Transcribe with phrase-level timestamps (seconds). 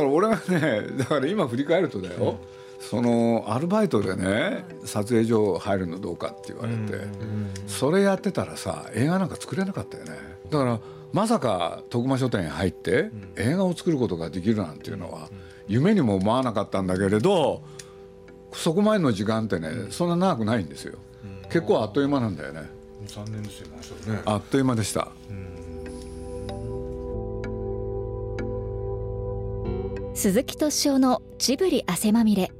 [0.00, 2.38] から俺がね だから今振り返るとだよ、
[2.80, 7.06] そのアルバイトでね撮影所入るのどうかって言われて、
[7.66, 10.12] それやってたらさ映画なんか作れなかったよね。
[10.50, 10.80] だから
[11.12, 15.28] まさか徳間書店に入って映画を作ることができるなんていうのは
[15.66, 17.62] 夢にも思わなかったんだけれど
[18.52, 20.98] そこまでの時間ってねそんな長くないんですよ。
[21.50, 22.62] 結構あっという間なんだよね。
[23.06, 23.68] 3年ですよ
[24.14, 24.22] ね。
[24.24, 25.08] あっという間でした
[30.20, 32.50] 鈴木敏夫のジブリ汗まみれ。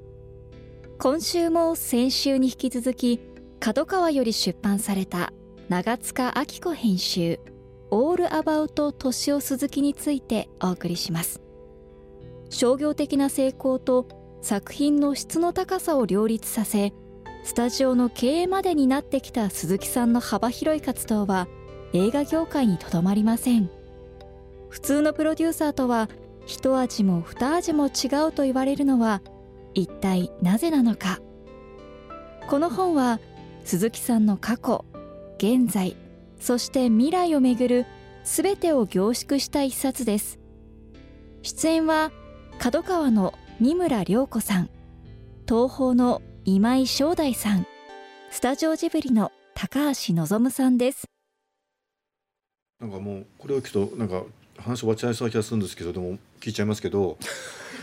[1.01, 3.19] 今週も先週に引き続き
[3.59, 5.33] 角川より出版された
[5.69, 7.41] 長塚明子編集
[7.91, 11.41] 「オールアバウト敏夫鈴木」についてお送りします。
[12.49, 14.07] 商業的な成功と
[14.41, 16.93] 作品の質の高さを両立させ
[17.43, 21.49] スタジオの経営までになってきた鈴木さんの幅広い活動は
[21.93, 23.69] 映画業界にとどまりません。
[24.69, 26.09] 普通のプロデューサーとは
[26.49, 29.21] 一味も二味も違うと言われるのは
[29.75, 31.21] 一体なぜなのか。
[32.49, 33.21] この本は
[33.65, 34.87] 鈴木さんの過去
[35.37, 35.95] 現在
[36.41, 37.87] そして未来をめぐる
[38.25, 40.41] 全てを凝縮した一冊です。
[41.43, 42.11] 出演は
[42.59, 44.71] 角川の三村涼子さん
[45.47, 47.67] 東宝の今井正大さん
[48.31, 51.05] スタジオジブリの高橋望さんです。
[52.81, 54.23] なんかもうこれを聞くとなんか
[54.57, 57.19] 話終わっちゃいそうな気がするんですけどでも聞いちゃいますけど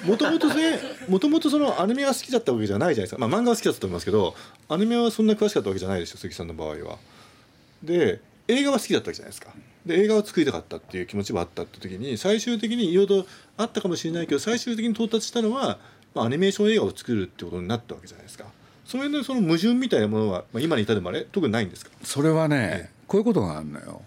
[0.05, 4.35] もともとねもともとそのアニメが好きだったわけじゃないじゃないですか、まあ、漫画は好きだったと思いますけど
[4.69, 6.97] アニメはそんな詳しかったわけじゃないですよ鈴木さんの場合は。
[7.83, 9.53] で映画は好きだったわけじゃないですか。
[9.85, 13.25] で映画を作りたかったっていう気持ちはあったって時に最終的にいろいろ
[13.57, 15.79] あったかもしれないけど最終的に到達したのは、
[16.13, 18.45] まあ、アニメーション映画を作るってことになったわけじゃないですか。
[18.85, 21.91] それのその矛盾みたいなものは、まあ、今に至るまで特にないんですか？
[22.03, 24.01] それはね、こういうことがあるのよ。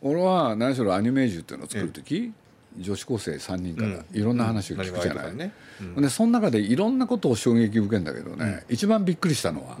[0.00, 2.32] 俺は何しろアニメージュっていうのを作る時、
[2.78, 5.52] 女子高生3人からいろんな話を聞くじゃない、ね。
[5.96, 9.76] でその中でいろんなことを衝撃を受けるんだけどね、一番びっくりしたのは、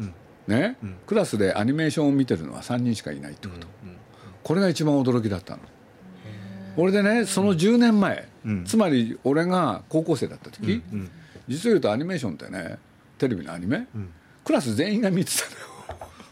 [0.46, 0.76] ね、
[1.06, 3.66] クラスでアニメーションを見てるのは3人しかいないってこと、
[4.42, 5.60] これが一番驚きだったの。
[6.76, 8.28] 俺でねその10年前、
[8.66, 10.82] つまり俺が高校生だった時、
[11.48, 12.78] 実を言うとアニメーションってね
[13.18, 13.86] テレビのアニメ、
[14.44, 15.44] クラス全員が見てた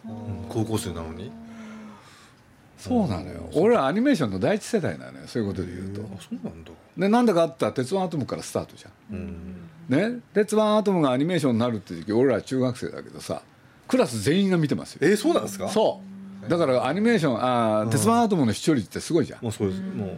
[0.08, 0.46] のよ。
[0.48, 1.30] 高校生なのに？
[2.88, 6.02] そうなのよ俺はアニメーションの第一世代なのよそういうことで言うと。
[6.02, 9.68] あそうなんだでなんだかあったら「鉄腕アトム」からスタートじゃん。
[9.88, 10.20] ね？
[10.34, 13.42] 鉄腕アトムがアニメーションになるって時俺ら中学生だけどさ
[13.88, 15.00] クラス全員が見てますよ。
[15.02, 15.68] えー、そうなんですか？
[15.68, 16.00] そ
[16.46, 19.42] うだからアニメーションあー鉄腕アトムの視聴率ってすごいじゃん。
[19.42, 20.10] もうそうですもう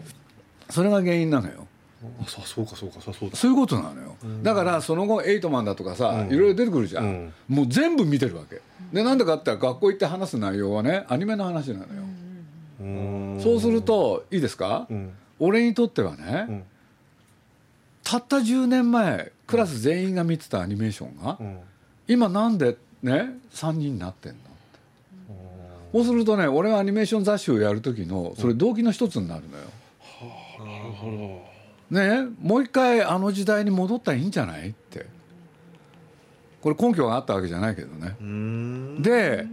[0.71, 1.67] それが原因なのよ。
[2.21, 4.17] あそうそうかそうかそうそうだそういうことなのよ。
[4.43, 8.61] だからその後エイトマンだとかさ、いろいろ出てくるじゃん,、もう全部見てるわけ。
[8.93, 11.87] でなんでかって言ったら学校行って話す内容はねアニメの話なのよ。
[13.41, 14.89] そうするといいですか、
[15.39, 16.65] 俺にとってはね、
[18.03, 21.39] たった10年前クラス全員が見てたアニメーションが、
[22.09, 24.39] 今なんでね3人になってんの？
[24.39, 24.49] って
[25.93, 29.65] そうするとね俺がアニメーション雑誌をやる時のそれ動機の一つになるのよ。
[31.91, 34.71] ねもう一回あの時代に戻ったらいいんじゃない？
[34.71, 35.07] って。
[36.63, 38.17] これ根拠があったわけじゃないけどね。
[39.03, 39.47] で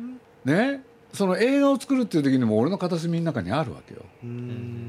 [0.46, 0.84] ね
[1.14, 4.02] その映画を作るっていう時にも俺の片隅の中にあるわけよ。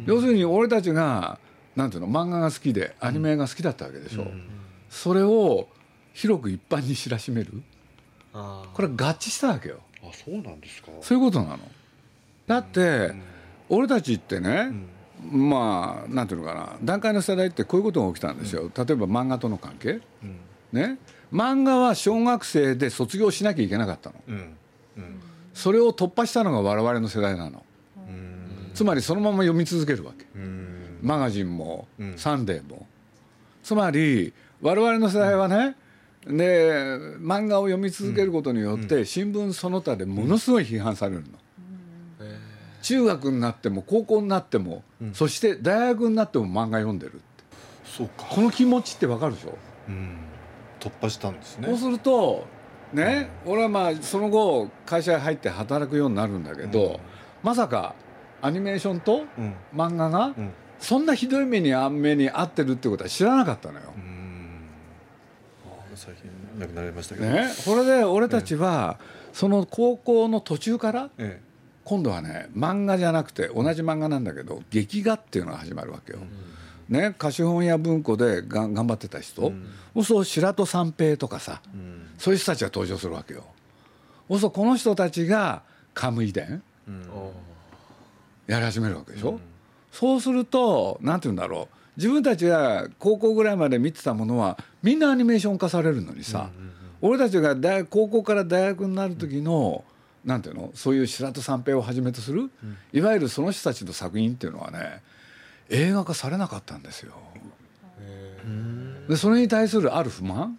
[0.06, 1.38] 要するに俺たちが
[1.76, 4.26] なんていうの漫画が好きでアニメが好きだったわけでしょ。
[4.88, 5.68] それを
[6.12, 7.62] 広く一般に知らしめる。
[8.32, 9.80] これ合致したわけよ。
[10.02, 10.88] あそうなんですか。
[11.00, 11.58] そういうことなの。
[12.46, 13.12] だって
[13.68, 14.70] 俺たちってね、
[15.30, 16.76] まあなんていうのかな。
[16.82, 18.70] 段階の世代ってこういうことが起きたんですよ。
[18.76, 20.00] 例えば漫画との関係、
[20.72, 20.98] ね。
[21.32, 24.16] 漫画は小学生で卒業しなきゃいけなかったの。
[25.54, 27.64] それを突破したのが我々の世代なの。
[28.74, 30.26] つまりそのまま読み続けるわけ。
[31.02, 32.86] マガジンも、サンデーも。
[33.62, 35.76] つまり我々の世代はね、
[36.26, 36.70] で
[37.18, 41.28] 漫画を読み続けることによって、新聞その他でものすごい批判されるの。
[42.82, 44.82] 中学になっても高校になっても、
[45.12, 47.22] そして大学になっても漫画読んでるって。
[47.84, 48.24] そうか。
[48.30, 49.58] この気持ちってわかるでしょ、
[50.78, 51.68] 突破したんですね。
[51.68, 52.46] そうすると
[52.92, 57.00] ね、俺はまあその後会社に入って働くようになるんだけど、
[57.42, 57.94] まさか
[58.42, 59.24] アニメーションと
[59.74, 60.34] 漫画が
[60.78, 63.92] そんなひどい目にあ目に遭ってるってことは知らなかったのよ。
[65.94, 68.98] 最近亡くなりましたけど、ね、それで俺たちは
[69.32, 71.40] その高校の途中からえ
[71.84, 76.20] 今度はね漫画じゃなくて同じ漫画なんだけど劇画っていうのが始まるわけよ。
[76.88, 79.52] ね、貸本や文庫でがん頑張ってた人、
[79.94, 81.62] そうすると白戸三平とかさ、
[82.20, 83.44] そういう人たちが登場するわけよ。
[84.28, 85.62] そうするとこの人たちが
[85.94, 86.62] カムイ伝、
[88.46, 89.40] やり始めるわけでしょ？
[89.90, 91.76] そうするとなんて言うんだろう。
[91.96, 96.50] 自分たちが高校ぐらいまで見てたものはみんなアニメーション化されるのにさ、
[97.00, 99.82] 俺たちが大高校から大学になる時の、
[100.24, 100.70] なんていうの？
[100.74, 102.50] そういう白戸三平をはじめとする、
[102.92, 105.00] いわゆるその人たちの作品っていうのはね
[105.70, 107.14] 映画化されなかったんですよ。
[109.08, 110.58] でそれに対するある不満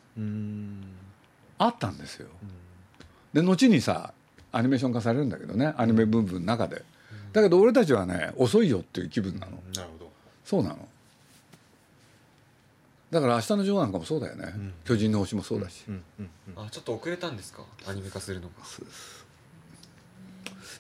[1.66, 2.28] あったんですよ。
[3.34, 4.14] で後にさ
[4.52, 6.84] アニメーション化されるんだけどねアニメブームの中で。
[7.34, 9.52] だけど俺たちはね遅いよっていう気分なの。
[9.74, 10.12] なるほど。
[10.44, 10.88] そうなの。
[13.10, 14.74] だから明日のジョーなんかもそうだよね、ん。
[14.86, 16.66] 巨人の星もそうだし、うんうんうん。
[16.66, 17.64] あちょっと遅れたんですか？
[17.88, 18.54] アニメ化するのが。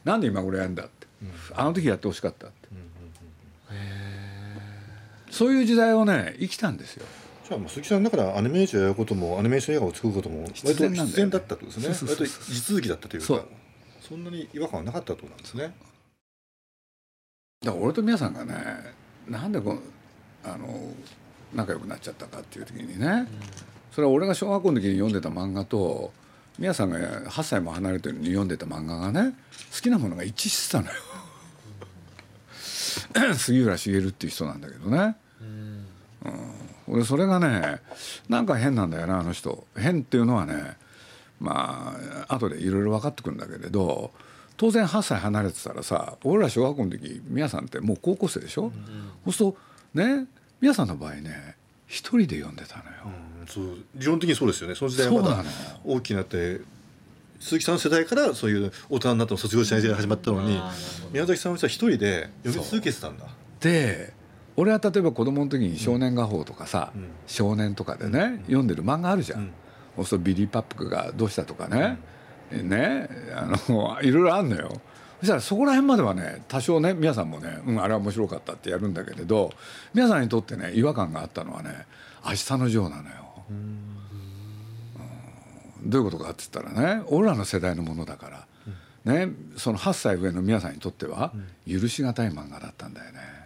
[0.03, 1.07] なんで今頃やるんだって、
[1.53, 2.55] あの時やってほしかったって、
[5.29, 7.05] そういう時代をね生きたんですよ
[7.51, 11.07] じゃあもう鈴木さんだからアニメーションやることもアニメーション映画を作ることも割と必然なんだよね。
[11.07, 11.83] 必然だったとですね。
[11.83, 13.27] そうそうそう割と地続きだったというか。
[13.27, 13.45] そう。
[13.99, 15.73] そんなに違和感はなかったとなんですね。
[17.61, 18.55] だから俺と皆さんがね
[19.27, 19.81] なんでこの
[20.45, 20.93] あの
[21.53, 23.27] 仲良くなっちゃったかっていう時にね、
[23.91, 26.13] それは俺が小学校の時に読んでた漫画と
[26.57, 26.99] 皆さんが
[27.29, 29.33] 8歳も離れてるのに読んでた漫画がね
[29.75, 30.93] 好きなものが一致してたのよ。
[33.35, 35.17] 杉浦茂っていう人なんだけどね。
[35.41, 36.60] うん
[36.91, 37.79] 俺それがね
[38.29, 39.65] なんか変なんだよなあの人。
[39.77, 40.75] 変っていうのはね
[41.39, 41.95] ま
[42.27, 44.11] あ後でいろいろ分かってくるんだけれど
[44.57, 48.71] 当然8歳離れてたらさ俺ら小学校の時皆さんってもう高校生でしょ、
[49.23, 49.57] そうすると
[49.93, 50.27] ね
[50.59, 51.55] 皆さんの場合ね
[51.87, 54.75] 一人で読んでたのよ、うんそう理論的にそうですよね。
[54.75, 55.43] その時代はまだ
[55.83, 56.61] 大きくなって
[57.39, 60.61] 鈴木さんの世代からそういう大人になっても卒業しない時代が始まったのに
[61.11, 63.25] 宮崎さんは一人で読み続けてたんだ。
[63.59, 64.13] で
[64.57, 67.07] 俺は例えば子供の時に「少年画報」とかさ「うん。
[67.27, 69.51] 少年」とかでね、読んでる漫画あるじゃん、うん。
[69.97, 71.99] そうするとビリー・パックがどうしたとかね、
[72.51, 74.81] ねあの いろいろあるのよ。
[75.19, 79.51] そしたらそこら辺まではね多少ね皆さんもね、うん、あれは面白かったってやるんだけれど
[79.93, 81.85] 皆さんにとってね違和感があったのはね
[82.25, 83.15] 「明日のジョー」なのよ。
[83.49, 83.91] うん。
[85.85, 88.29] どういうことかって言ったらね俺らの世代のものだか
[89.05, 91.33] ら、ね、その8歳上の皆さんにとっては
[91.67, 93.40] 許し難い漫画だったんだよね。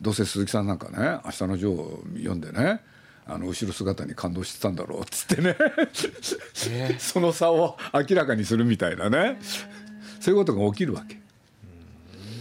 [0.00, 2.80] どうせ鈴木さんなんかね「明日のジョー」を読んでね
[3.26, 5.56] あの後ろ姿に感動してたんだろうっつってね
[6.68, 9.38] え その差を明らかにするみたいなね
[10.20, 11.20] そういうことが起きるわけ。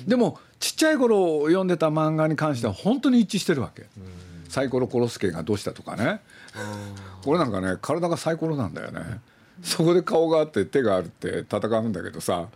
[0.07, 3.87] でもちっちゃい頃読んでた漫画に関しては本当に一致してるわけ。
[4.49, 6.21] サイコロコロスケがどうしたとかね
[7.25, 9.21] 俺なんかね体がサイコロなんだよね。
[9.61, 12.47] そこで顔があって手があるって戦うんだけどさ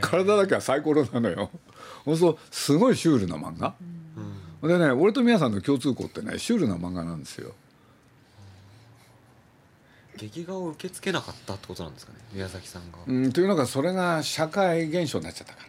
[0.00, 1.50] 体だけはサイコロなのよ。
[2.04, 3.74] ほんとすごいシュールな漫画。
[4.62, 7.54] でね俺と皆さんの共通項ってねシュールな漫画なんですよ。
[10.16, 15.60] 劇画を受け付けなかったってことなんですかね宮崎さんが、うん、というのがそれが社会現象になっちゃったか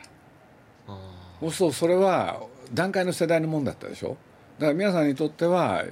[0.88, 0.95] ら。
[0.95, 0.97] あ
[1.41, 2.41] そうするとそれは
[2.74, 4.18] 段階の世代のもんだったでしょ。
[4.57, 5.85] だから皆さんにとっては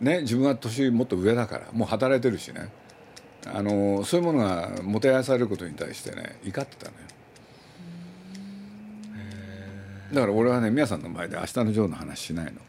[0.00, 2.70] ね自分は年もっと上だからもう働いてるしね。
[3.46, 6.92] あのそういうものがもてあやされることに対してね怒ってたの
[10.12, 12.52] だから俺はね皆さんの前で「明日のジョー」の話しないの。
[12.52, 12.62] ー。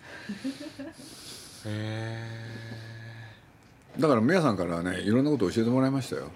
[1.65, 2.18] へ
[3.97, 6.30] だから皆さんからはねいろんなことを教えてもらいましたよ。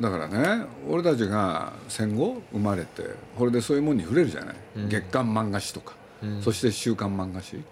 [0.00, 3.04] だからね俺たちが戦後生まれて
[3.36, 4.88] これでそういうもんに触れるじゃない、うん。
[4.88, 6.42] 月刊漫画誌とか、うん。
[6.42, 7.62] そして週刊漫画誌。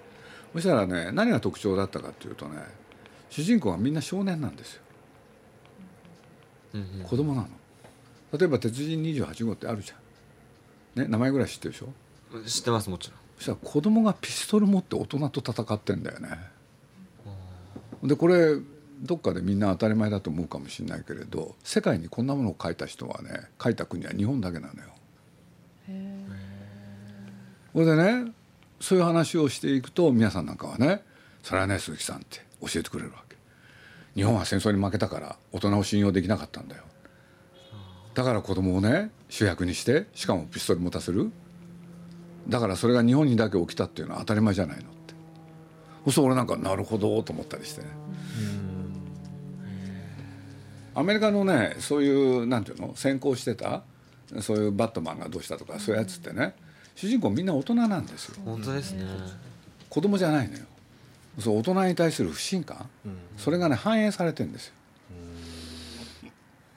[0.52, 2.56] そしたらね何が特徴だったかっていうとね
[3.30, 4.82] 主人公はみんな少年なんですよ。
[6.74, 7.04] うんうん。
[7.04, 7.48] 子供なの。
[8.38, 11.88] 例えば「鉄人28号」ってあるじゃん、ね、名前ぐらい知ってるでしょ？
[12.46, 16.28] 知ってますもちろんそしたら子供がピストル持って大人と戦ってんだよね
[18.02, 18.56] でこれ
[19.00, 24.88] どっかでみんな当たり前だと思うかもしれないけれど世界にこんなものを書いた人はね書いた国は日本だけなのよ。
[27.72, 28.32] これでね
[28.80, 31.02] そういう話をしていくと皆さんなんかはね
[31.42, 33.36] 「それはね鈴木さん」って教えてくれるわけ。
[34.14, 36.84] 日本は戦争に負けたから大人を信用できなかったんだよ。
[38.14, 41.30] だから子供をね主役にしてしかもピストル持たせる
[42.50, 45.14] だからそれが日本にだけ起きたっていうのは当たり前じゃないのって。
[46.04, 47.86] そうすると俺なんかなるほどと思ったりしてね。
[50.94, 53.82] アメリカのねそういうなんていうの先行してた
[54.40, 56.54] そういうバットマンがどうしたとかそういうやつってね
[56.96, 58.36] 主人公みんな大人なんですよ。
[58.44, 59.04] 本当ですね。
[59.88, 60.64] 子供じゃないのよ。
[61.38, 62.88] そう大人に対する不信感。
[63.36, 64.74] それがね反映されてんですよ。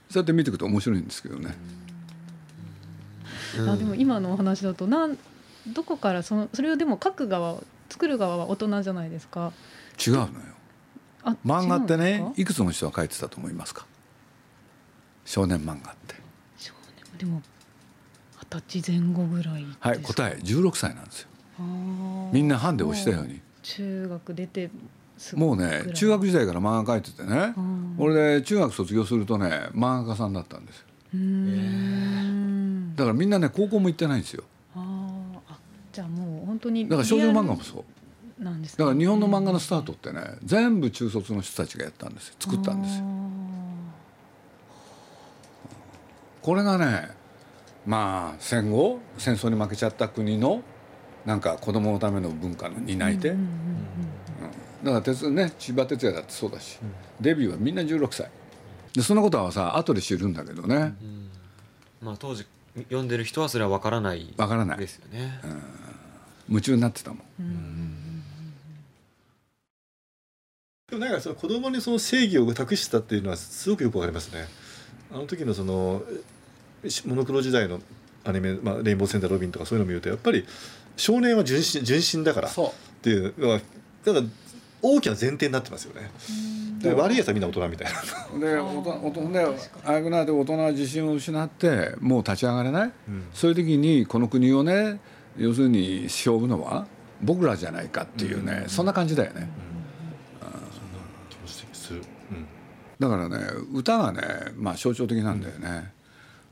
[0.10, 1.56] そうやって見ていくと面白いんですけどね。
[3.68, 5.18] あでも今のお話だとなん
[5.67, 7.58] どこからそのそれをでも書く側
[7.89, 9.51] 作る側は大人じゃないですか。
[10.05, 10.29] 違うのよ。
[11.24, 13.86] あ漫画ってねいくつの人が描いてたと思いますか？
[15.25, 16.15] 少年漫画って。
[16.58, 16.74] 少
[17.12, 17.41] 年でも
[18.51, 21.29] 二十歳前後ぐらいはい答え16歳なんですよ。
[21.60, 23.39] みみんなハンデをしたように。
[23.62, 24.70] 中学出て
[25.36, 27.53] もうね中学時代から漫画描いててね。
[27.55, 30.86] うん俺で中学卒業するとね漫画家さんだったんですよ。
[32.96, 34.43] だからみんなね高校も行ってないんですよ
[34.75, 35.58] あーあ
[35.91, 38.43] じゃあもう本当にだから少女漫画もそう。
[38.43, 42.36] なんですだから日本の漫画のスタートってね全部中卒の人たちがやったんですよ。
[42.39, 43.03] 作ったんですよ。
[46.41, 47.10] これがね
[47.86, 50.62] まあ戦後戦争に負けちゃった国の
[51.25, 53.48] なんか子供のための文化の担い手、うんうんうん
[54.84, 56.77] だから鉄ね千葉哲也だってそうだし、
[57.22, 58.29] デビューはみんな16歳
[58.93, 60.75] でそんなことはさ後で知るんだけどね。
[60.75, 61.29] うん。
[62.01, 64.77] まあ当時読んでる人はそれは分からないわからない。
[64.77, 65.39] ですよね、
[66.53, 67.19] 夢中になってたもん。
[70.88, 74.45] でもなんかその子供にその正義を託したっていうのはすごくよくわかりますね。
[75.12, 76.03] あの時のその
[76.88, 77.79] しモノクロ時代の
[78.24, 80.45] アニメ、まあ、レインボーセンターロビンとかそういうのを見るとやっぱり
[80.95, 83.60] 少年は純真純真だからっそていうのは
[84.05, 84.25] だから
[84.81, 86.12] 大きな前提になってますよね。
[86.79, 88.00] で悪いやつはみんな大人みたいな。
[88.36, 88.39] う。
[88.39, 89.50] でおとおとであ
[89.86, 93.25] あいうくなって大人は自信を失ってもう立ち上がれない、うん。
[93.33, 95.00] そういう時にこの国をね
[95.38, 96.86] 要するに勝負のは
[97.22, 99.50] 僕らじゃないかっていうね、そんな感じだよね、
[103.00, 103.38] だからね
[103.74, 104.22] 歌がね、
[104.56, 105.92] まあ、象徴的なんだよね、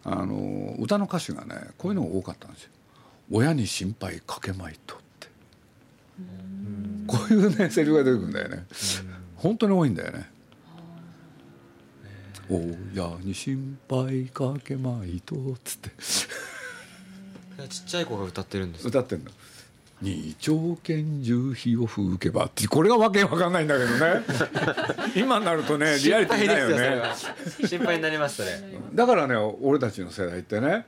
[0.04, 2.70] あの歌の歌詞がねこういうのが多かったんですよ
[3.32, 5.28] 「親に心配かけまいと」って。
[7.08, 8.66] こういうねセリフが出てくるんだよね。
[9.36, 10.30] 本当に多いんだよね
[12.50, 15.92] 「親に心配かけまいと」っつって
[17.68, 18.84] ちっちゃい子が歌ってるんです。
[18.84, 19.32] か歌ってんの。
[20.02, 22.46] 二丁拳銃火を吹けば。
[22.46, 24.24] ってこれがわけわかんないんだけどね。
[25.16, 27.02] 今になるとねリアリティないよね。
[27.68, 28.50] 心配になりますそれ。
[28.94, 30.88] だからね俺たちの世代ってね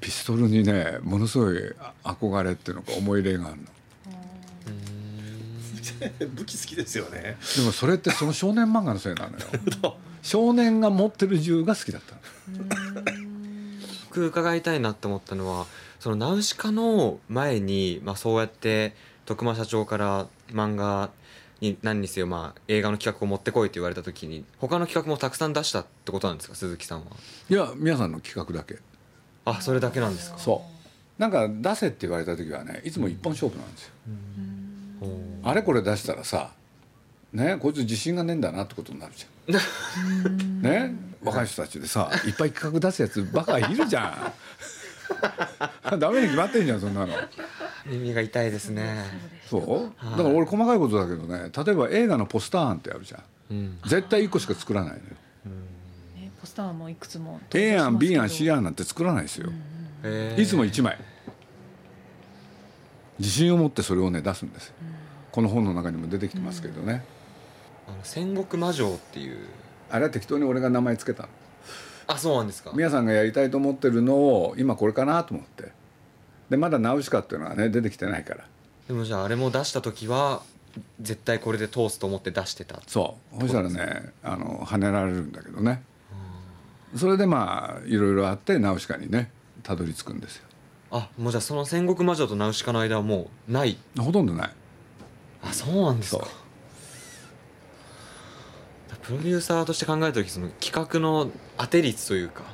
[0.00, 1.56] ピストルにねものすごい
[2.04, 3.62] 憧れっていうのか思い入れがあるの。
[6.34, 7.36] 武器好きですよね。
[7.56, 9.38] でもそれってその少年漫画のせいなの
[9.82, 9.96] よ。
[10.22, 12.20] 少年が持ってる銃が好きだったの
[14.16, 15.66] 僕伺いたいなって思ったのは
[16.00, 18.94] そのナウシカの前に、まあ、そうやって
[19.26, 21.10] 徳間社長から漫画
[21.60, 27.06] に何にせよ、まあ、映画の企画を持ってこいって言われた時に他の企画もたくさん出したってことなんですか鈴木さんは？
[27.50, 28.78] いや皆さんの企画だけ。
[29.44, 30.38] あそれだけなんですか？
[30.38, 30.64] そ
[31.18, 31.20] う。
[31.20, 33.92] なんか出せって言われた時はねいつも一本勝負なんですよ、
[35.44, 36.52] あれこれ出したらさ
[37.32, 40.94] ねこいつ自信がねえんだなってことになるじゃんね？
[41.22, 44.32] 若い人たちでさいっぱい企画出すやつバカいるじゃ
[45.92, 45.98] ん。
[45.98, 47.12] ダメに決まってんじゃんそんなの。
[47.86, 49.04] 耳が痛いですね。
[49.48, 50.10] そう？
[50.10, 53.22] だから俺細かいことだけどね例えば映画のポスター案ってあるじゃん。
[53.50, 53.78] うん。
[53.86, 55.02] 絶対1個しか作らないのよ。
[56.16, 57.40] ねポスターもいくつも。
[57.54, 59.50] A 案 B 案 C 案案なんて作らないですよ。
[60.02, 60.98] へーいつも1枚。
[63.18, 64.74] 自信を持ってそれをね出すんですよ。
[65.32, 67.04] この本の中にも出てきてますけどね
[67.86, 69.38] あの戦国魔女っていう。
[69.90, 71.28] あれは適当に俺が名前つけたの。
[72.08, 72.72] あそうなんですか。
[72.74, 75.72] 皆さんがやりたいと思ってるのを今これかなと思って。
[76.50, 78.44] でまだナウシカっていうのはね出てきてないから。
[78.88, 80.42] でもじゃああれも出した時は
[81.00, 82.80] 絶対これで通すと思って出してた。
[82.86, 83.40] そう。
[83.42, 85.82] そしたらねあの跳ねられるんだけどね。
[86.94, 89.30] それでまあいろいろあってナウシカにね
[89.62, 90.44] たどり着くんですよ。
[90.92, 93.76] あもうじゃあその戦国魔女とナウシカの間はもうない。
[93.98, 94.50] ほとんどない。
[95.42, 96.26] あそうなんですか
[98.94, 102.44] プロデューサーとして考えた時その企画の当て率というか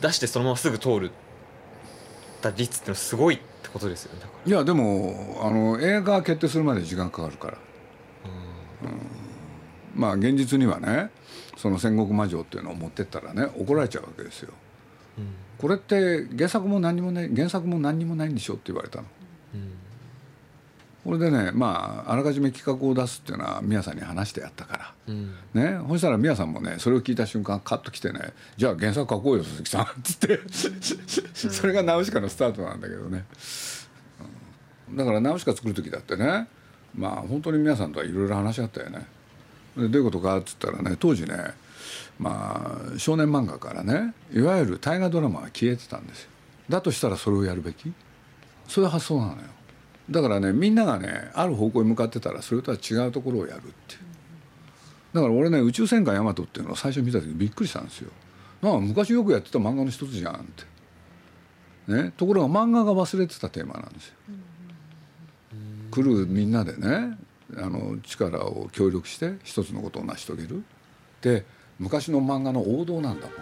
[0.00, 1.10] 出してそのまますぐ通る
[2.40, 7.52] た率ってのはすごいってことですよねいやでもあの映画決定するまで時間かかるから。
[7.54, 7.58] ら
[9.94, 11.10] まあ現実にはね
[11.56, 14.52] その戦国魔女っていうのを持ってったらね怒られちゃうわけですよ。
[15.18, 15.34] うん。
[15.58, 19.06] これって原作も何にもない原作も何にもないんでしょって言われたの。
[19.54, 19.87] うん
[21.08, 24.92] これでねまああらかじめ企画を出すっていうのは宮さんに話してやったから。
[25.06, 25.34] うん。
[25.54, 30.38] ね、そしたら宮さんもねそれを聞いた瞬間カッと来てね「じゃあ原作書こうよ鈴木さん」っつって。
[31.34, 33.24] それがナウシカのスタートなんだけどね、
[34.90, 34.96] うん。
[34.98, 36.46] だからナウシカ作る時だってね
[36.94, 39.06] まあ本当に皆さんとはいろいろ話し合ったよね。
[39.78, 41.54] でどういうことかっつったらね当時ね
[42.18, 46.30] まあ少年漫画からねいわゆる大河ドラマが消えてたんですよ。
[46.68, 47.94] だとしたらそれをやるべき？
[48.66, 49.38] そういう発想なのよ
[50.10, 54.00] だからねみんながねある方向に向かってたらそれとは違うところをやるっていう
[55.12, 58.10] だから俺ね「宇宙戦艦ヤマト」っていうのを最初見た時びっくりしたんですよ。
[58.62, 60.78] なんか昔よくやってた漫画の一つじゃんって。
[61.88, 64.14] ね、ところが漫画が忘れてたテーマなんですよ。
[65.90, 67.16] 来るみんなでね
[67.56, 70.62] あの力を協力して一つのことを成し遂げる
[71.22, 71.46] で
[71.78, 73.36] 昔の漫画の王道なんだもん。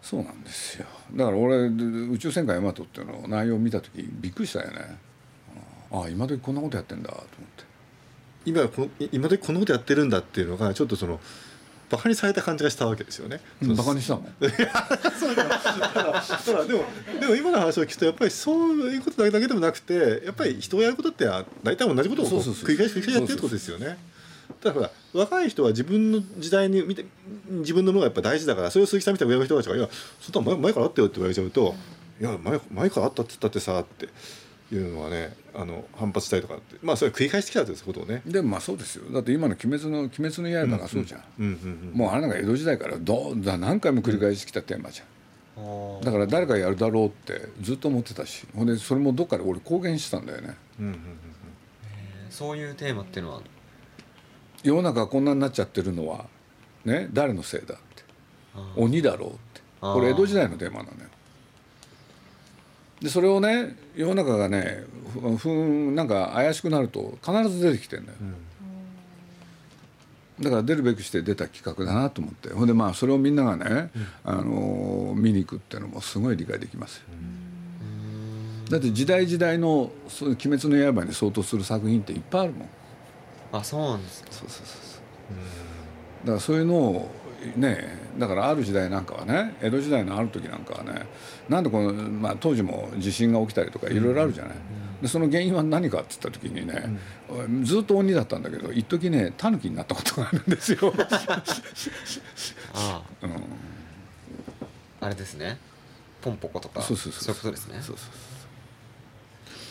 [0.00, 3.90] そうなんですよだから俺宇宙戦艦ヤマトっていうのを内容を見た時
[4.20, 4.96] びっくりしたよね。
[5.92, 7.64] ああ今時こんなことやってんだと思って
[8.46, 11.20] 今この今でこんなことやってるんだっていうのがちょっとその
[11.90, 13.40] バカにされた感じがしたわけですよね。
[13.62, 14.24] うんバカにしたの？
[14.40, 14.48] た
[16.52, 16.84] だでも
[17.20, 21.26] でも今の話を聞くとやっぱりそういうことだけでもなくてやっぱり人がやることって
[21.62, 23.98] 大体同じことを繰り返し繰り返しやってるってことですよね。
[24.60, 27.04] ただほら若い人は自分の時代に見て
[27.48, 29.88] 自分のものがやっぱ大事だからそれを鈴木さんみたいな上の人たちが「いや
[30.20, 31.74] そんなの前前からあったよ」って言われちゃうと
[32.20, 34.08] 「いや前前からあったって言ったってさ」って
[34.74, 38.22] いうのはねあの反発したりとかってまあそれ繰り返してきたってことをね。
[38.26, 39.04] でもまあそうですよ。
[39.12, 45.06] だって今の「鬼滅の鬼滅の刃」がそうじゃん、もうあれなんか江戸時代からどうだ何回も繰り返してきたテーマじゃん。
[46.02, 48.46] だから誰かやるだろうってずっと思ってたし。
[48.54, 50.56] ほんでそれもどっかで俺公言してたんだよね。
[50.80, 50.98] うんうんうん
[52.30, 53.42] そういうテーマっていうのは
[54.62, 56.26] 世の中がこんなになっちゃってるのは
[56.84, 57.82] ね誰のせいだって。
[58.76, 59.60] 鬼だろうって。
[59.80, 61.08] これ江戸時代のテーマなのよ。
[63.00, 68.18] でそれをね世の中がねふふんなんか怪しくなると必ず出てきてんだよ、
[70.38, 72.50] だから出るべくして出た企画だなと思って。
[72.50, 73.90] ほんでまあそれをみんながね、
[74.22, 77.04] あのー見に行くっていうのもすごい理解できますよ、
[78.70, 82.68] だって時代時代の「そういう鬼滅の刃」に相当する作品っていっぱいあるもん
[83.52, 84.28] あそうなんですか。
[84.30, 86.26] そうそうそうそう。
[86.26, 87.10] だからそういうのを
[87.56, 91.06] ねだからある時代なんかはね江戸時代のある時なんかはね
[91.48, 94.54] なんでこの、まあ、当時も地震が起きたりとかいろいろあるじゃない、
[95.02, 96.98] でその原因は何かって言った時にね、
[97.64, 100.94] ずっと鬼だったんだけど一時ねタヌキになったことがあるんですよ、
[102.74, 103.36] あうん、あ
[105.00, 105.58] あれですね。
[106.20, 106.80] ポンポコとか。
[106.80, 107.78] そうそうそういうことですね。
[107.82, 108.08] そうそう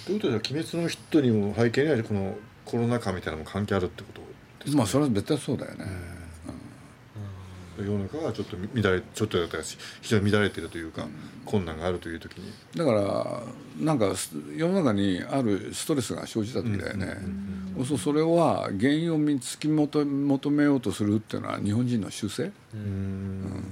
[0.06, 2.36] ということでは「鬼滅のヒット」にも背景にはこの
[2.72, 4.22] コロナ禍みたいなのも関係あるってこと
[4.64, 5.86] ですかまあそれは絶対そうだよね、
[7.78, 11.06] 世の中がちょっと乱れちょっとだったし非常に乱れてるというか、
[11.46, 12.54] 困難があるという時に。
[12.76, 13.44] だから
[13.78, 17.18] なんかす世の中にあるストレスが生じた時だよね、
[17.86, 22.52] そうそれは原因を見つき求求めようとするっていうのは日本人の習性？
[22.74, 23.64] うん。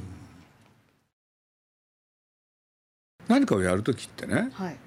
[3.30, 4.78] 何かをやる時ってねはい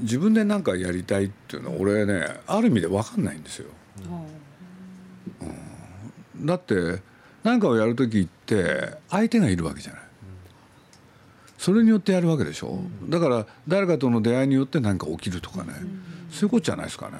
[0.00, 3.68] 自分で何かやりたいっていうのは俺ねある意味で分かんないんですよ。
[6.32, 6.46] うん。
[6.46, 7.02] だって
[7.42, 10.02] 何かをやる時って相手がいるわけじゃない。
[11.58, 12.78] それによってやるわけでしょ。
[13.06, 15.72] うだから誰かとの出会いによって何か起きるとかね。
[16.30, 17.14] そういうことじゃないですかね。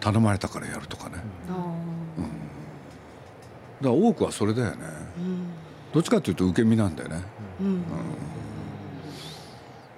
[0.00, 1.16] 頼まれたからやるとかね。
[2.18, 2.24] うん。
[3.80, 4.76] だから多くはそれだよね。
[5.92, 7.22] どっちかというと受け身なんだよね。
[7.60, 7.84] うん。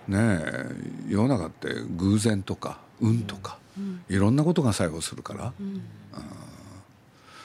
[0.08, 0.70] ねえ
[1.08, 3.58] 世の中って偶然とか運とか、
[4.08, 5.74] いろんなことが作用するから、うん。
[5.74, 6.22] だか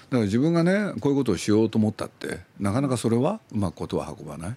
[0.09, 4.53] ら自分がねこういうことをしようと思ったってなかなかそれはうまくことは運ばない、っ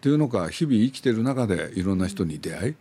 [0.00, 2.74] ていうのか日々生きてる中でいろんな人に出会い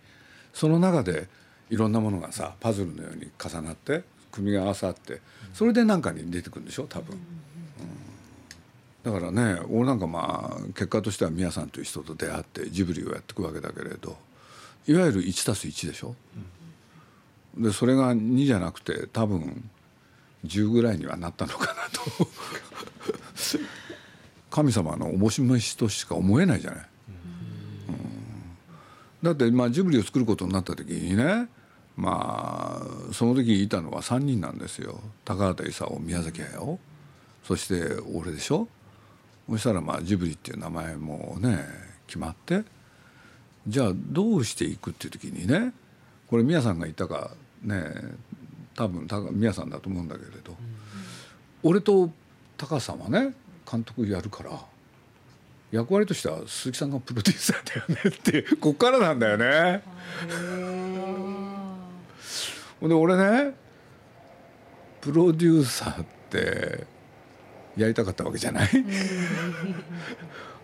[0.53, 1.27] その中で
[1.69, 5.21] いろんなものがさパズルのように重なって組み合わさって
[5.53, 7.17] それで何かに出てくるんでしょ多分。
[9.03, 14.17] だからね俺なんかまあ結果としては宮さんという人と出会ってジブリをやっていくわけだけれど
[14.87, 16.15] いわゆる 1+1 でしょ、
[17.57, 19.69] でそれが2じゃなくて多分
[20.45, 22.27] 10ぐらいにはなったのかなと。
[24.49, 26.89] 神様のおぼし飯としか思えないじゃない、
[27.89, 27.95] うん。
[29.21, 31.47] だってまあジブリを作ることになった時にね
[31.95, 34.99] まあその時いたのは3人なんですよ。
[35.25, 36.79] 高畑勲宮崎駿。
[37.43, 38.67] そして俺でしょ？
[39.49, 41.63] そしたらまあジブリっていう名前もね
[42.07, 42.63] 決まって。
[43.67, 45.73] じゃあどうしていくっていう時にね
[46.29, 47.83] これ宮さんが言ったかね
[48.75, 50.55] 多分宮さんだと思うんだけれど、
[51.63, 52.11] 俺と
[52.57, 53.33] 高さんはね
[53.69, 54.51] 監督やるから
[55.71, 59.81] 役割としては鈴木さんがプロデューサーだよねってこっからなんだよね。
[62.79, 63.53] ほんで俺ね
[65.01, 66.85] プロデューサーって
[67.75, 68.69] やりたかったわけじゃない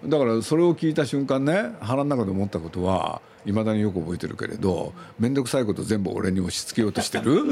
[0.06, 7.44] だからそれを聞いた瞬間ね腹の中で思ったことはいまだによく覚えてるけれど面倒くさいこと全部俺に押し付けようとしてる。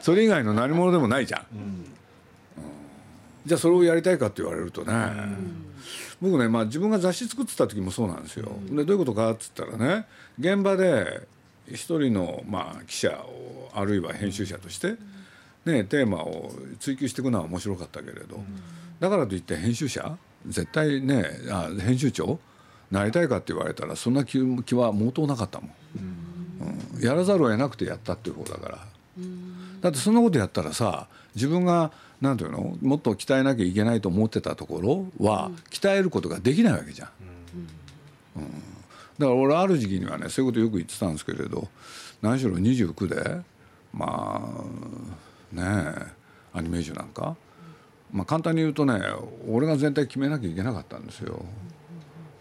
[0.00, 1.84] それ以外の何者でもないじゃん、うん。
[3.44, 4.94] じゃあそれをやりたいかって言われるとね、
[6.22, 8.50] 僕ね、まあ、自分が雑誌作ってた時もそうなんですよ。
[8.70, 10.06] でどういうことかっつったらね
[10.38, 11.26] 現場で
[11.68, 14.96] 一人の、まあ、記者をあるいは編集者として、
[15.66, 18.42] ね、テーマを追求していくのは面白かったけれど、
[19.00, 22.38] だからといって編集者絶対ねあ編集長
[22.90, 26.30] なりたいかって言われたらそんな気気は毛頭なかったもん、うん
[27.00, 28.78] やらざるを得なくてやったっていう方だから。
[29.80, 37.08] だってそんなことやったらさ自分がなんていうのもっと鍛えなきゃいけないと思ってたところは鍛えることができないわけじゃん。
[38.36, 38.44] うん
[39.18, 41.68] だから俺ある時期にはねそういうことよく言ってたんですけれど
[42.22, 43.42] 何しろ29で
[43.92, 46.20] まあねえ
[46.54, 47.36] アニメージュなんか、
[48.12, 49.00] まあ、簡単に言うとね
[49.48, 51.44] 俺が全体決めなきゃいけなかったんですよ。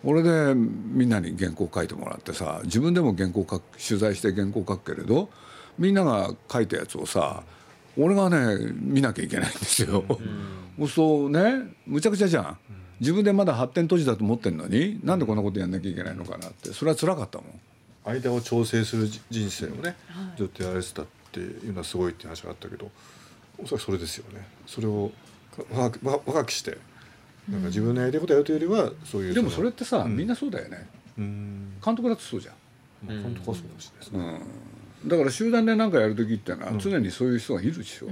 [0.04, 5.30] 俺でみんなに原稿書いてもらってさ自分でも原稿書く取材して原稿書くけれど
[5.78, 7.44] みんなが書いたやつをさ
[7.98, 10.06] 俺がね見なきゃいけないんですよ。
[10.78, 12.58] うん、そうねむちゃくちゃじゃん。
[13.00, 17.48] 自分でまだ発展途上だと思ってんのになんでこんなことやんなきゃいけないのかなってそれは辛かったもん。
[18.06, 19.96] 間を調整する人生をね、
[20.38, 22.90] ずっとやられてたっていうのはすごいって話があったけど
[23.62, 25.12] おそらくそれですよねそれを
[25.72, 26.78] 若若くして
[27.50, 30.88] なんか自分のやりたいことやるというよりはそういうでもそれってさ、みんなそうだよね。
[31.18, 34.42] 監督だってそうじゃん、監督はそうだしですね、
[35.06, 38.08] だから集団で何かやる時ってのは常にそういう人がいるでしょ、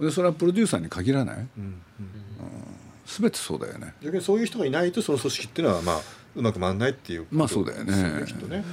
[0.00, 1.82] うでそれはプロデューサーに限らない、うん。
[3.06, 3.94] 全てそうだよね。
[4.02, 6.00] 逆にそういう人がいないとその組織っていうのはまあ
[6.34, 7.92] うまく回らないっていうまあそうだよね。
[8.26, 8.64] きっとね、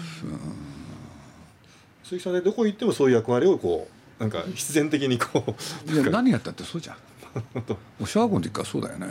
[2.03, 3.87] 鈴木さんでどこ行ってもそういう役割をこ
[4.19, 5.43] うなんか必然的にこ
[5.87, 6.95] ういや何やったってそうじゃん
[8.05, 9.07] 小学校の時からそうだよね、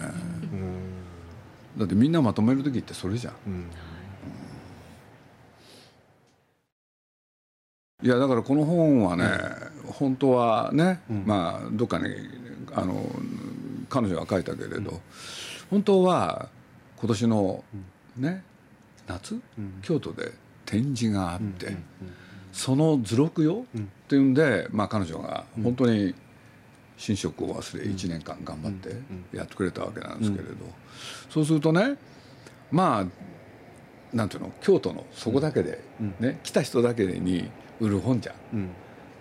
[1.77, 3.35] だってみんなまとめる時ってそれじゃん、
[8.03, 9.29] いやだからこの本はね、
[9.87, 12.07] 本当はね、まあどっかに
[12.73, 13.05] あの
[13.89, 15.01] 彼女が書いたけれど、
[15.71, 16.49] 本当は
[16.99, 17.65] 今年の
[18.17, 18.43] ね
[19.07, 19.41] 夏、
[19.83, 20.33] 京都で
[20.67, 21.77] 展示があって、
[22.53, 26.15] その図録よ、っていうんで、まあ、彼女が本当に
[27.09, 30.55] 寝食を忘れ1年間頑張ってやってくれたわけなんですけれど、
[31.31, 31.97] そうするとね
[32.71, 35.81] まあなんていうの京都のそこだけで、
[36.19, 38.71] ね来た人だけに売る本じゃん、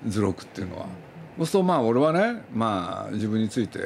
[0.07, 0.85] 図録っていうのは。
[1.37, 3.79] そうするとまあ俺はねまあ自分について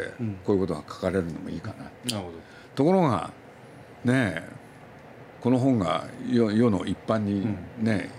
[0.45, 1.73] こういうことが書かれるのもいいか
[2.09, 2.23] な、な
[2.75, 3.31] ところが
[4.05, 4.43] ね
[5.41, 7.45] この本が世世の一般に
[7.79, 8.09] ね、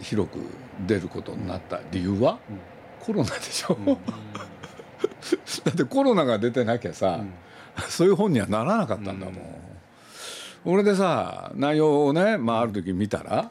[0.00, 0.38] 広く
[0.86, 2.38] 出ることになった理由は、
[2.98, 3.76] コロナでしょ、
[5.64, 7.20] だってコロナが出てなきゃさ、
[7.88, 9.34] そういう本にはならなかったんだもん、
[10.64, 13.48] 俺でさ内容をね、まあ、ある時見たら、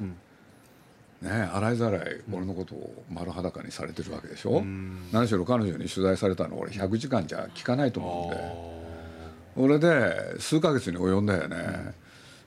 [1.22, 8.80] ね洗いざらい俺のことを丸裸にされてるわけでしょ、うん、何しろ彼女に取材されたの俺100時間じゃ聞かないと思うんで。
[9.58, 11.94] 俺で数ヶ月に及んだよね、うん、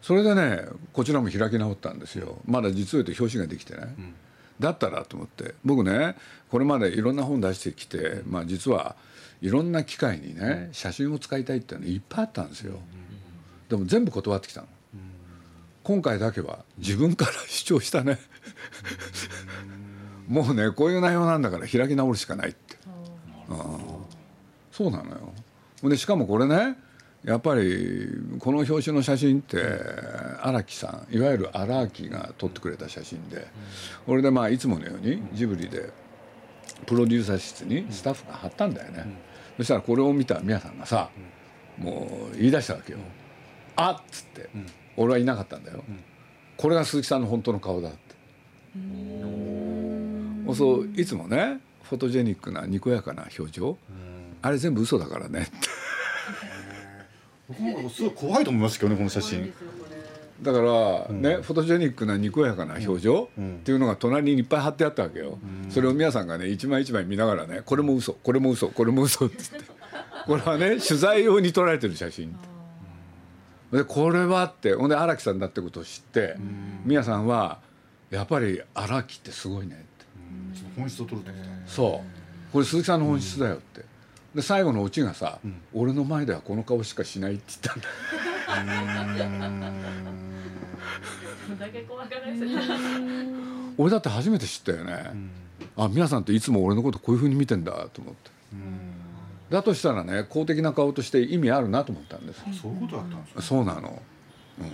[0.01, 0.63] それでね
[0.95, 2.39] こちらも開き直ったんですよ。
[2.47, 4.15] まだ実を言うと表紙ができてね、うん、
[4.59, 5.55] だったらと思って。
[5.65, 6.17] 僕ね
[6.51, 8.97] これまでいろんな本出してきて、まあ、実は
[9.43, 12.79] いろんな機会にね写真を使いたいっていうのいっぱいあったんですよ。
[13.69, 14.69] でも全部断ってきたの。
[15.83, 18.19] 今回だけは自分から主張したね。
[20.29, 22.77] もうねこういう内容なんだから開き直るしかないって、
[23.49, 23.57] うん、
[24.71, 25.33] そうなのよ。
[25.91, 26.77] でしかもこれね
[27.25, 29.61] やっぱりこの表紙の写真って
[30.41, 33.49] 荒木さんいわゆる荒木が撮ってくれた写真で
[34.07, 35.91] これでまあいつものようにジブリで
[36.87, 41.11] プロデューサー室にスタッフが貼ったんだよねそしたらこれを見た宮さんがさ
[41.79, 42.99] もう言い出したわけよ
[43.77, 44.51] 「あっ!」つって。
[44.97, 45.83] 俺はいなかったんだよ。
[46.59, 47.99] これが鈴木さんの本当の顔だって。
[50.55, 53.79] そういつもねフォトジェニックなにこやかな表情。
[54.43, 55.51] あれ全部嘘だからねって。
[57.49, 59.53] 僕もすごい怖いと思いますけどねこの写真。
[60.43, 69.73] だからね、うん、フォトジェニックなにこやかな表情っていうのが隣にいっぱい貼ってあったわけよ、うん、それを皆さんがね一枚一枚見ながらねこれも嘘これも嘘これも嘘って言って。
[70.27, 72.37] これはね取材用に撮られてる写真。
[73.73, 76.37] でこれはってほんで荒木さんだってことを知って
[76.85, 77.61] 宮さんは
[78.11, 79.85] やっぱり荒木ってすごいねって。
[80.77, 81.33] 本質を取るって
[81.67, 82.53] そう。
[82.53, 83.85] これ鈴木さんの本質だよって。
[84.35, 87.77] で最後のオチがさ、うん、俺の前ではこの顔しかしないって言っ
[88.47, 88.71] たん
[89.61, 90.22] だ
[93.79, 95.13] 俺だって初めて知ったよね、
[95.77, 98.31] あ皆さんっていつも俺のことこういうふうに見てんだと思って。
[99.51, 102.43] だとしたらね公的な顔として意味あるなと思ったんです。
[102.61, 104.03] そういうことだったんですかそうなの、
[104.59, 104.67] うん、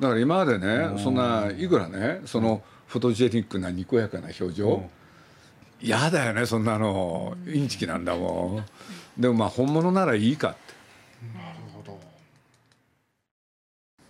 [0.00, 4.90] だから今までねそんないくらねそのフォトジェニックなにこやかな表情
[5.80, 7.36] 嫌だよねそんなの。
[7.46, 8.60] インチキなんだも
[9.18, 9.20] ん。
[9.20, 10.58] でもまあ本物ならいいかって。
[11.36, 11.61] なるほど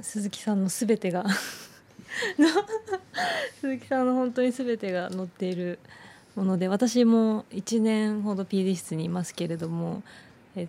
[0.02, 1.24] 鈴木さんのすべてが
[3.60, 5.78] 鈴木さんの本当にすべてが載っている
[6.34, 10.02] もので私も1年ほど PD 室にいますけれども
[10.56, 10.68] え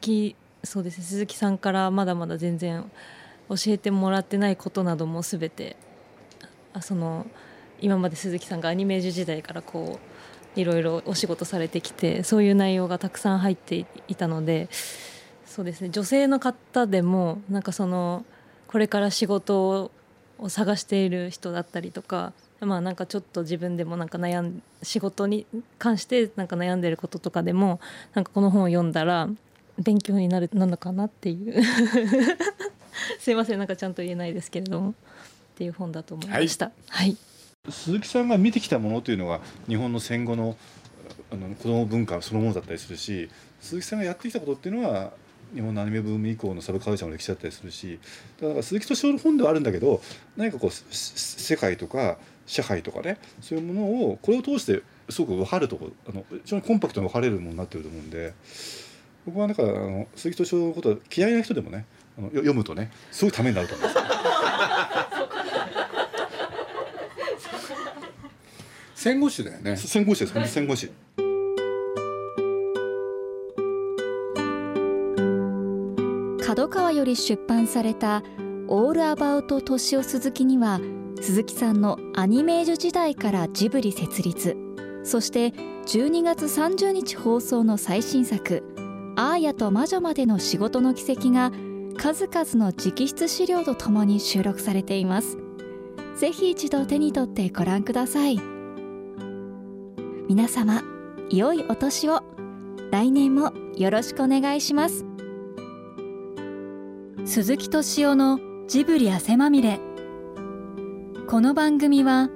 [0.00, 2.84] きそうですね鈴木さんからまだまだ全然
[3.48, 5.76] 教えてもらってないことなどもすべて
[6.72, 7.26] あその
[7.80, 9.98] 今まで鈴木さんがアニメージュ時代からこ
[10.56, 14.68] ういろいろお仕事されてきてそういう内容がたくさん入っていたので
[15.46, 18.24] そうですね女性の方でもなんかその
[18.68, 19.90] これから仕事
[20.38, 25.46] を探している人だったりとかまあなんかちょっと自分でもなんか悩ん仕事に
[25.78, 27.80] 関してなんか悩んでることとかでも
[28.14, 29.28] なんかこの本を読んだら
[29.78, 31.62] 勉強になるなのかなっていう
[33.18, 34.94] すいませんなんかちゃんと言えないですけれどもっ
[35.56, 36.70] ていう本だと思いました。
[36.88, 37.16] はい、
[37.68, 40.56] 鈴木さんが見てきたものというのが日本の戦後の
[41.30, 43.28] あの子供文化そのものだったりするし
[43.60, 45.12] 鈴木さんがやってきたことっていうのは
[45.54, 47.98] 日本のアニメブーム以降のサブカルチャーの歴史だったりするし
[48.40, 50.00] だから鈴木敏夫の本ではあるんだけど
[50.36, 58.34] 何かこうせ世界とか社会とかねそういうものをこれを通してすごく分かるとこあの非常にコンパクトに分かれるものになってると思うんで
[59.26, 61.86] 僕はだからあの鈴木敏夫のことは嫌いな人でもね
[62.18, 63.98] あのよ読むとねすごいためになると思います。
[68.94, 69.76] 戦後史だよね。
[69.76, 70.52] 戦後史です。
[70.52, 70.90] 戦後史
[76.58, 78.24] 角川より出版された
[78.66, 80.80] 「オールアバウト敏夫鈴木」には
[81.20, 84.56] 鈴木さんのアニメージュ時代からジブリ設立。
[85.04, 85.52] そして
[85.86, 88.64] 12月30日放送の最新作
[89.14, 91.52] 「アーヤと魔女までの仕事の軌跡」が
[91.96, 95.38] 数々の直筆資料とともに収録されています。
[96.16, 98.40] ぜひ一度手に取ってご覧ください。
[100.28, 100.82] 皆様
[101.30, 102.24] 良いお年を。
[102.90, 105.07] 来年もよろしくお願いします。
[107.28, 109.80] 鈴木敏夫のジブリ汗まみれ
[111.28, 112.28] この番組はウ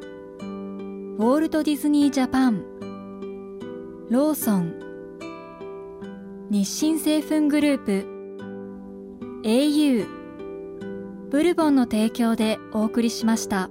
[0.42, 2.62] ォールト・ディズニー・ジャパン
[4.10, 4.74] ローソン
[6.50, 8.06] 日清製粉グループ
[9.44, 10.06] au
[11.30, 13.70] ブルボンの提供でお送りしました。